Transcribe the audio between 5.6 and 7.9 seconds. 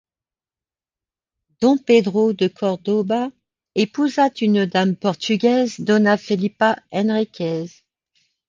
doña Felipa Enríquez.